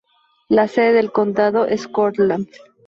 La 0.49 0.67
sede 0.67 0.93
del 0.93 1.11
condado 1.11 1.65
es 1.67 1.87
Cortland. 1.87 2.49